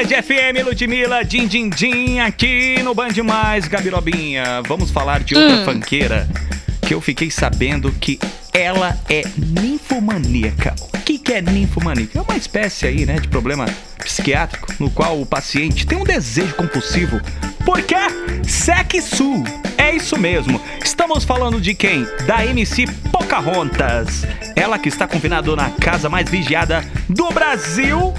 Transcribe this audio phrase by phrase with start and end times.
[0.00, 4.62] Band FM, Ludmilla, din, din, din, aqui no Band Mais, Gabirobinha.
[4.66, 5.64] Vamos falar de outra Hum.
[5.66, 6.26] fanqueira
[6.86, 8.18] que eu fiquei sabendo que
[8.50, 10.74] ela é ninfomaníaca.
[10.94, 12.18] O que, que é ninfomaníaca?
[12.18, 13.66] É uma espécie aí, né, de problema
[13.98, 17.20] psiquiátrico no qual o paciente tem um desejo compulsivo
[17.64, 17.94] por quê?
[18.42, 19.44] Sexo.
[19.76, 20.60] É isso mesmo.
[20.82, 22.06] Estamos falando de quem?
[22.26, 24.24] Da MC Pocahontas.
[24.56, 28.14] Ela que está confinada na casa mais vigiada do Brasil.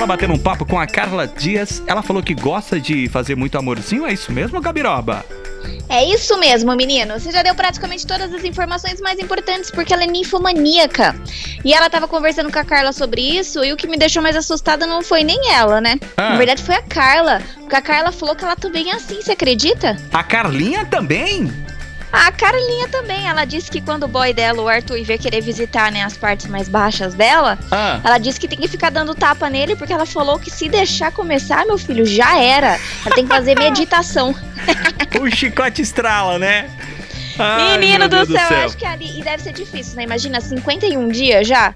[0.00, 1.82] Ela batendo um papo com a Carla Dias.
[1.86, 4.06] Ela falou que gosta de fazer muito amorzinho.
[4.06, 5.22] É isso mesmo, Gabiroba?
[5.90, 7.20] É isso mesmo, menino.
[7.20, 11.14] Você já deu praticamente todas as informações mais importantes, porque ela é ninfomaníaca.
[11.62, 14.36] E ela tava conversando com a Carla sobre isso, e o que me deixou mais
[14.36, 16.00] assustada não foi nem ela, né?
[16.16, 16.30] Ah.
[16.30, 17.42] Na verdade, foi a Carla.
[17.58, 19.98] Porque a Carla falou que ela também é assim, você acredita?
[20.14, 21.52] A Carlinha também?
[22.12, 23.28] A Carlinha também.
[23.28, 26.46] Ela disse que quando o boy dela, o Arthur, veio querer visitar né, as partes
[26.46, 30.06] mais baixas dela, Ah, ela disse que tem que ficar dando tapa nele, porque ela
[30.06, 32.78] falou que se deixar começar, meu filho, já era.
[33.04, 34.34] Ela tem que fazer meditação.
[35.20, 36.68] o chicote estrala, né?
[37.38, 39.18] Ai, Menino do Deus céu, acho que ali.
[39.18, 40.02] E deve ser difícil, né?
[40.02, 41.74] Imagina, 51 dias já,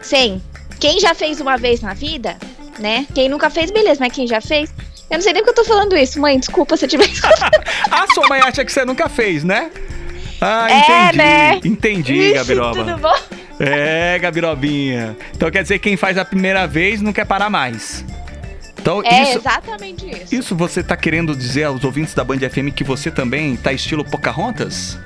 [0.00, 0.42] sem.
[0.80, 2.36] Quem já fez uma vez na vida,
[2.78, 3.06] né?
[3.14, 4.70] Quem nunca fez, beleza, mas quem já fez.
[5.10, 6.38] Eu não sei nem porque eu tô falando isso, mãe.
[6.38, 7.08] Desculpa se eu tiver
[7.90, 9.70] A sua mãe acha que você nunca fez, né?
[10.40, 11.16] Ah, É, entendi.
[11.18, 11.60] né?
[11.64, 12.84] Entendi, Ixi, Gabiroba.
[12.84, 13.14] Tudo bom?
[13.60, 15.16] É, Gabirobinha.
[15.34, 18.04] Então quer dizer que quem faz a primeira vez não quer parar mais.
[18.80, 20.34] Então É isso, exatamente isso.
[20.34, 24.04] isso você tá querendo dizer aos ouvintes da Band FM que você também tá estilo
[24.04, 24.98] Pocahontas?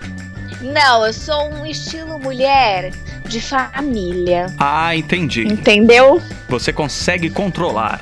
[0.61, 2.91] Não, eu sou um estilo mulher
[3.27, 4.47] de família.
[4.59, 5.43] Ah, entendi.
[5.47, 6.21] Entendeu?
[6.49, 8.01] Você consegue controlar.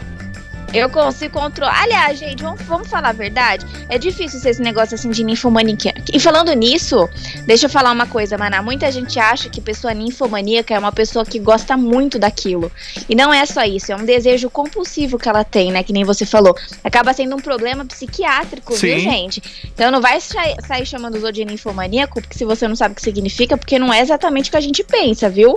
[0.74, 1.82] Eu consigo controlar.
[1.84, 3.64] Aliás, gente, vamos, vamos falar a verdade.
[3.88, 5.94] É difícil ser esse negócio assim de ninfomaníaca.
[6.12, 7.08] E falando nisso,
[7.46, 8.60] deixa eu falar uma coisa, Maná.
[8.62, 12.70] Muita gente acha que pessoa ninfomaníaca é uma pessoa que gosta muito daquilo.
[13.08, 15.82] E não é só isso, é um desejo compulsivo que ela tem, né?
[15.82, 16.54] Que nem você falou.
[16.84, 19.00] Acaba sendo um problema psiquiátrico, viu, Sim.
[19.00, 19.42] gente?
[19.72, 22.92] Então não vai sa- sair chamando os outros de ninfomaníaco, porque se você não sabe
[22.92, 25.54] o que significa, porque não é exatamente o que a gente pensa, viu?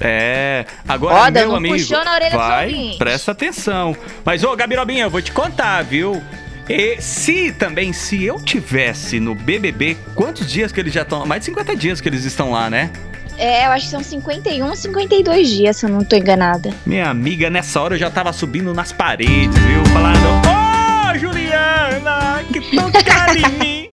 [0.00, 3.94] É, agora Ó, meu amigo, puxão na orelha vai, presta atenção.
[4.24, 6.22] Mas ô Gabirobinha, eu vou te contar, viu?
[6.68, 11.26] E se também, se eu tivesse no BBB, quantos dias que eles já estão?
[11.26, 12.90] Mais de 50 dias que eles estão lá, né?
[13.36, 16.70] É, eu acho que são 51, 52 dias, se eu não tô enganada.
[16.86, 19.84] Minha amiga, nessa hora eu já tava subindo nas paredes, viu?
[19.86, 20.28] Falando,
[21.14, 23.79] ô Juliana, que tocar em mim.